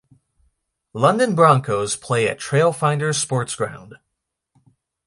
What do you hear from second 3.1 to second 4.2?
Sports Ground.